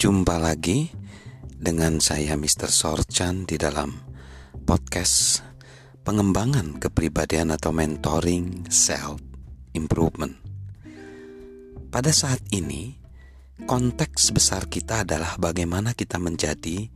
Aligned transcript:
Jumpa 0.00 0.40
lagi 0.40 0.88
dengan 1.44 2.00
saya 2.00 2.32
Mr. 2.32 2.72
Sorchan 2.72 3.44
di 3.44 3.60
dalam 3.60 4.00
podcast 4.64 5.44
pengembangan 6.00 6.80
kepribadian 6.80 7.52
atau 7.52 7.68
mentoring 7.68 8.64
self 8.72 9.20
improvement. 9.76 10.32
Pada 11.92 12.16
saat 12.16 12.40
ini, 12.48 12.96
konteks 13.68 14.32
besar 14.32 14.72
kita 14.72 15.04
adalah 15.04 15.36
bagaimana 15.36 15.92
kita 15.92 16.16
menjadi 16.16 16.88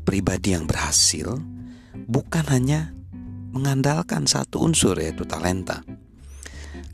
pribadi 0.00 0.56
yang 0.56 0.64
berhasil, 0.64 1.36
bukan 2.08 2.48
hanya 2.48 2.96
mengandalkan 3.52 4.24
satu 4.24 4.64
unsur 4.64 4.96
yaitu 4.96 5.28
talenta. 5.28 5.84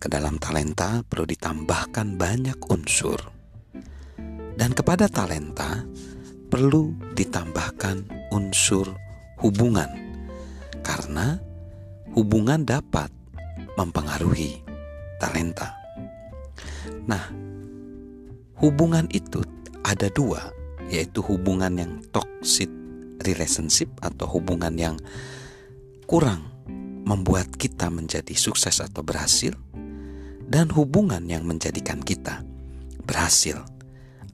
Ke 0.03 0.11
dalam 0.11 0.43
talenta 0.43 1.07
perlu 1.07 1.31
ditambahkan 1.31 2.19
banyak 2.19 2.59
unsur. 2.67 3.38
Dan 4.59 4.75
kepada 4.75 5.07
talenta 5.07 5.87
perlu 6.51 6.91
ditambahkan 7.15 8.29
unsur 8.35 8.91
hubungan. 9.39 9.87
Karena 10.83 11.39
hubungan 12.19 12.67
dapat 12.67 13.07
mempengaruhi 13.79 14.59
talenta. 15.23 15.79
Nah, 17.07 17.31
hubungan 18.59 19.07
itu 19.15 19.47
ada 19.87 20.11
dua, 20.11 20.51
yaitu 20.91 21.23
hubungan 21.23 21.79
yang 21.79 21.93
toxic 22.11 22.67
relationship 23.23 23.87
atau 24.03 24.27
hubungan 24.27 24.75
yang 24.75 24.97
kurang 26.11 26.51
membuat 27.07 27.47
kita 27.55 27.95
menjadi 27.95 28.35
sukses 28.35 28.83
atau 28.83 29.07
berhasil, 29.07 29.55
dan 30.51 30.67
hubungan 30.75 31.23
yang 31.31 31.47
menjadikan 31.47 32.03
kita 32.03 32.43
berhasil 33.07 33.63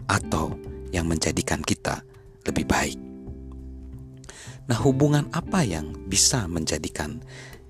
atau 0.07 0.55
yang 0.95 1.09
menjadikan 1.09 1.61
kita 1.61 2.05
lebih 2.45 2.65
baik. 2.69 2.98
Nah, 4.65 4.78
hubungan 4.81 5.28
apa 5.33 5.61
yang 5.65 5.92
bisa 6.09 6.48
menjadikan 6.48 7.20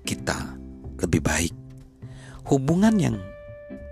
kita 0.07 0.55
lebih 1.03 1.19
baik? 1.19 1.53
Hubungan 2.47 2.95
yang 3.01 3.17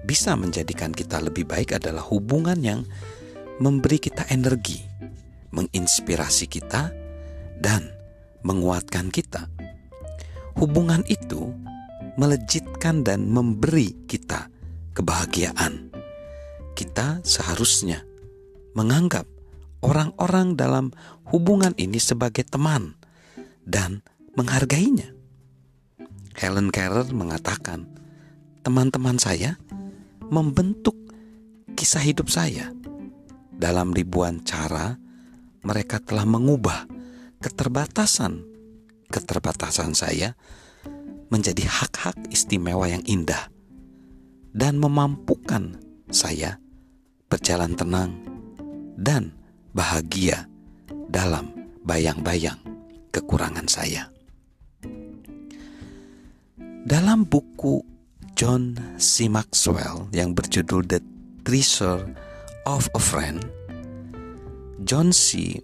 bisa 0.07 0.35
menjadikan 0.39 0.95
kita 0.95 1.19
lebih 1.19 1.43
baik 1.43 1.75
adalah 1.75 2.03
hubungan 2.07 2.59
yang 2.63 2.79
memberi 3.59 3.99
kita 3.99 4.27
energi, 4.31 4.79
menginspirasi 5.51 6.47
kita, 6.47 6.91
dan 7.59 7.91
menguatkan 8.43 9.11
kita 9.11 9.47
hubungan 10.57 11.01
itu 11.09 11.49
melejitkan 12.17 13.01
dan 13.01 13.25
memberi 13.25 14.05
kita 14.05 14.49
kebahagiaan. 14.93 15.89
Kita 16.73 17.21
seharusnya 17.25 18.01
menganggap 18.73 19.25
orang-orang 19.81 20.57
dalam 20.57 20.89
hubungan 21.29 21.73
ini 21.77 21.97
sebagai 21.97 22.45
teman 22.47 22.97
dan 23.65 24.01
menghargainya. 24.33 25.13
Helen 26.33 26.73
Keller 26.73 27.05
mengatakan, 27.13 27.85
teman-teman 28.65 29.21
saya 29.21 29.59
membentuk 30.27 30.97
kisah 31.77 32.01
hidup 32.01 32.31
saya. 32.31 32.73
Dalam 33.53 33.93
ribuan 33.93 34.41
cara, 34.41 34.97
mereka 35.61 36.01
telah 36.01 36.25
mengubah 36.25 36.89
keterbatasan 37.39 38.53
keterbatasan 39.13 39.93
saya 39.93 40.33
menjadi 41.29 41.69
hak-hak 41.69 42.17
istimewa 42.33 42.89
yang 42.89 43.05
indah 43.05 43.53
dan 44.57 44.81
memampukan 44.81 45.77
saya 46.09 46.57
berjalan 47.29 47.77
tenang 47.77 48.32
dan 48.97 49.33
bahagia 49.73 50.45
dalam 51.09 51.49
bayang-bayang 51.85 52.57
kekurangan 53.13 53.67
saya. 53.69 54.09
Dalam 56.83 57.23
buku 57.23 57.79
John 58.35 58.75
C. 58.99 59.31
Maxwell 59.31 60.09
yang 60.11 60.35
berjudul 60.35 60.83
The 60.89 60.99
Treasure 61.47 62.03
of 62.67 62.89
a 62.91 63.01
Friend, 63.01 63.39
John 64.83 65.15
C 65.15 65.61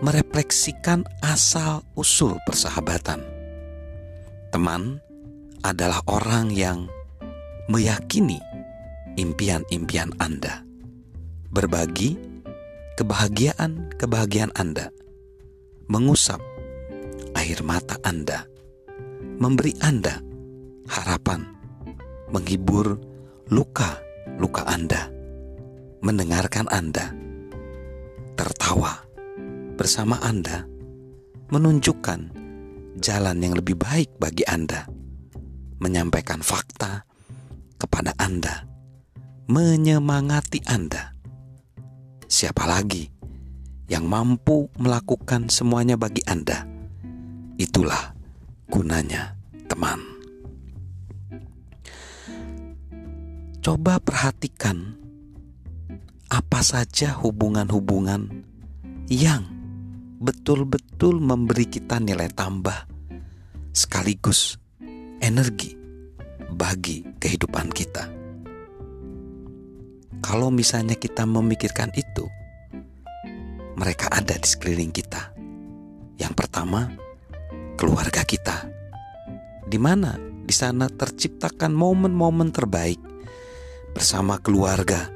merefleksikan 0.00 1.04
asal-usul 1.20 2.40
persahabatan. 2.48 3.20
Teman 4.48 4.96
adalah 5.60 6.00
orang 6.08 6.48
yang 6.48 6.88
meyakini 7.68 8.40
impian-impian 9.20 10.16
Anda, 10.16 10.64
berbagi 11.52 12.29
kebahagiaan-kebahagiaan 13.00 14.52
Anda, 14.52 14.92
mengusap 15.88 16.36
air 17.32 17.64
mata 17.64 17.96
Anda, 18.04 18.44
memberi 19.40 19.72
Anda 19.80 20.20
harapan, 20.84 21.48
menghibur 22.28 23.00
luka-luka 23.48 24.68
Anda, 24.68 25.08
mendengarkan 26.04 26.68
Anda, 26.68 27.16
tertawa 28.36 29.00
bersama 29.80 30.20
Anda. 30.20 30.68
Menunjukkan 31.50 32.20
jalan 33.02 33.42
yang 33.42 33.58
lebih 33.58 33.74
baik 33.74 34.14
bagi 34.22 34.46
Anda, 34.46 34.86
menyampaikan 35.82 36.46
fakta 36.46 37.02
kepada 37.74 38.14
Anda, 38.22 38.70
menyemangati 39.50 40.62
Anda. 40.70 41.09
Siapa 42.30 42.62
lagi 42.62 43.10
yang 43.90 44.06
mampu 44.06 44.70
melakukan 44.78 45.50
semuanya 45.50 45.98
bagi 45.98 46.22
Anda? 46.30 46.62
Itulah 47.58 48.14
gunanya 48.70 49.34
teman. 49.66 49.98
Coba 53.58 53.98
perhatikan 53.98 54.94
apa 56.30 56.62
saja 56.62 57.18
hubungan-hubungan 57.18 58.30
yang 59.10 59.42
betul-betul 60.22 61.18
memberi 61.18 61.66
kita 61.66 61.98
nilai 61.98 62.30
tambah 62.30 62.86
sekaligus 63.74 64.54
energi 65.18 65.74
bagi 66.54 67.02
kehidupan 67.18 67.74
kita. 67.74 68.19
Kalau 70.20 70.52
misalnya 70.52 70.94
kita 70.96 71.24
memikirkan 71.24 71.90
itu, 71.96 72.28
mereka 73.76 74.12
ada 74.12 74.36
di 74.36 74.46
sekeliling 74.46 74.92
kita. 74.92 75.32
Yang 76.20 76.34
pertama, 76.36 76.92
keluarga 77.80 78.22
kita. 78.22 78.68
Di 79.66 79.80
mana 79.80 80.20
di 80.20 80.52
sana 80.52 80.86
terciptakan 80.86 81.72
momen-momen 81.72 82.52
terbaik 82.52 83.00
bersama 83.96 84.36
keluarga. 84.38 85.08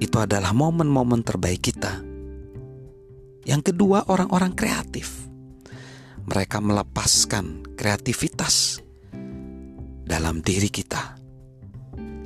Itu 0.00 0.16
adalah 0.22 0.56
momen-momen 0.56 1.20
terbaik 1.20 1.60
kita 1.60 2.10
yang 3.48 3.64
kedua, 3.64 4.04
orang-orang 4.12 4.52
kreatif. 4.52 5.26
Mereka 6.28 6.60
melepaskan 6.60 7.72
kreativitas 7.72 8.84
dalam 10.04 10.44
diri 10.44 10.68
kita. 10.68 11.19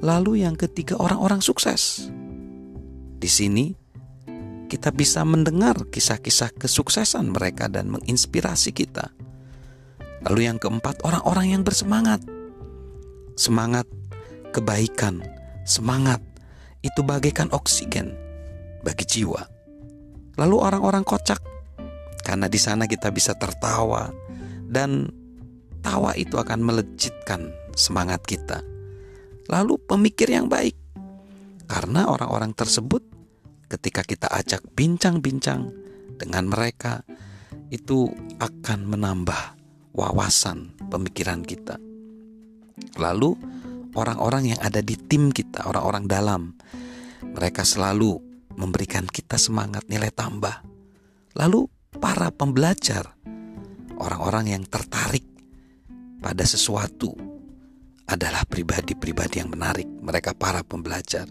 Lalu 0.05 0.45
yang 0.45 0.53
ketiga, 0.53 1.01
orang-orang 1.01 1.41
sukses. 1.41 2.13
Di 3.17 3.25
sini 3.25 3.73
kita 4.69 4.93
bisa 4.93 5.25
mendengar 5.25 5.89
kisah-kisah 5.89 6.53
kesuksesan 6.61 7.33
mereka 7.33 7.73
dan 7.73 7.89
menginspirasi 7.89 8.77
kita. 8.77 9.09
Lalu 10.29 10.45
yang 10.45 10.61
keempat, 10.61 11.01
orang-orang 11.09 11.57
yang 11.57 11.63
bersemangat. 11.65 12.21
Semangat 13.33 13.89
kebaikan, 14.53 15.25
semangat 15.65 16.21
itu 16.85 17.01
bagaikan 17.01 17.49
oksigen 17.57 18.13
bagi 18.85 19.09
jiwa. 19.09 19.41
Lalu 20.37 20.57
orang-orang 20.61 21.01
kocak 21.01 21.41
karena 22.29 22.45
di 22.45 22.61
sana 22.61 22.85
kita 22.85 23.09
bisa 23.09 23.33
tertawa 23.41 24.13
dan 24.69 25.09
tawa 25.81 26.13
itu 26.13 26.37
akan 26.37 26.61
melejitkan 26.61 27.49
semangat 27.73 28.21
kita. 28.29 28.74
Lalu 29.49 29.77
pemikir 29.85 30.33
yang 30.33 30.49
baik 30.49 30.77
karena 31.69 32.09
orang-orang 32.09 32.53
tersebut 32.53 33.03
ketika 33.69 34.05
kita 34.05 34.29
ajak 34.31 34.63
bincang-bincang 34.77 35.73
dengan 36.21 36.47
mereka 36.49 37.03
itu 37.73 38.13
akan 38.39 38.87
menambah 38.87 39.43
wawasan 39.97 40.75
pemikiran 40.91 41.43
kita. 41.43 41.81
Lalu 42.99 43.35
orang-orang 43.99 44.55
yang 44.55 44.61
ada 44.63 44.79
di 44.83 44.95
tim 44.95 45.35
kita, 45.35 45.67
orang-orang 45.67 46.05
dalam, 46.07 46.43
mereka 47.35 47.67
selalu 47.67 48.19
memberikan 48.55 49.07
kita 49.07 49.35
semangat 49.35 49.87
nilai 49.91 50.15
tambah. 50.15 50.63
Lalu 51.35 51.67
para 51.99 52.31
pembelajar, 52.31 53.15
orang-orang 53.99 54.55
yang 54.55 54.65
tertarik 54.67 55.27
pada 56.23 56.47
sesuatu 56.47 57.34
adalah 58.15 58.47
pribadi-pribadi 58.47 59.43
yang 59.43 59.51
menarik, 59.51 59.87
mereka 60.01 60.33
para 60.33 60.63
pembelajar. 60.63 61.27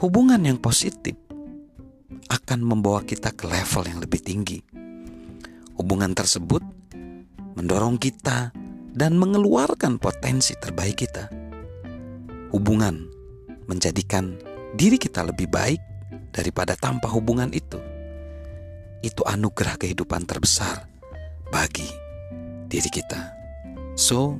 Hubungan 0.00 0.40
yang 0.40 0.56
positif 0.56 1.12
akan 2.32 2.64
membawa 2.64 3.04
kita 3.04 3.36
ke 3.36 3.44
level 3.44 3.84
yang 3.84 4.00
lebih 4.00 4.20
tinggi. 4.24 4.58
Hubungan 5.76 6.16
tersebut 6.16 6.64
mendorong 7.52 8.00
kita 8.00 8.52
dan 8.96 9.12
mengeluarkan 9.20 10.00
potensi 10.00 10.56
terbaik 10.56 11.04
kita. 11.04 11.28
Hubungan 12.50 13.06
menjadikan 13.68 14.34
diri 14.74 14.96
kita 14.96 15.22
lebih 15.22 15.52
baik 15.52 15.80
daripada 16.32 16.74
tanpa 16.80 17.12
hubungan 17.12 17.52
itu. 17.52 17.78
Itu 19.04 19.20
anugerah 19.28 19.76
kehidupan 19.76 20.24
terbesar 20.24 20.88
bagi 21.52 21.86
diri 22.70 22.88
kita. 22.88 23.36
So, 23.98 24.38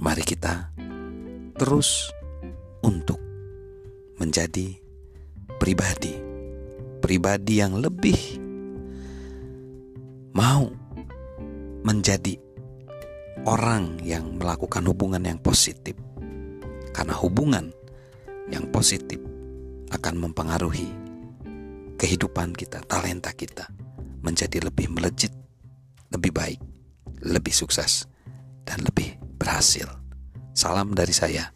mari 0.00 0.24
kita 0.24 0.72
terus 1.58 2.08
untuk 2.80 3.20
menjadi 4.16 4.78
pribadi, 5.60 6.14
pribadi 7.02 7.54
yang 7.60 7.78
lebih 7.78 8.18
mau 10.32 10.66
menjadi 11.82 12.34
orang 13.46 14.00
yang 14.02 14.38
melakukan 14.38 14.86
hubungan 14.86 15.22
yang 15.22 15.38
positif, 15.38 15.94
karena 16.94 17.14
hubungan 17.18 17.70
yang 18.50 18.66
positif 18.70 19.18
akan 19.94 20.14
mempengaruhi 20.18 20.90
kehidupan 21.98 22.54
kita, 22.58 22.82
talenta 22.90 23.30
kita 23.34 23.70
menjadi 24.22 24.66
lebih 24.66 24.90
melejit, 24.90 25.30
lebih 26.10 26.34
baik, 26.34 26.60
lebih 27.22 27.54
sukses, 27.54 28.06
dan 28.66 28.82
lebih 28.82 29.21
berhasil. 29.42 29.90
Salam 30.54 30.94
dari 30.94 31.10
saya, 31.10 31.50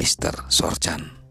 Mr. 0.00 0.48
Sorchan. 0.48 1.27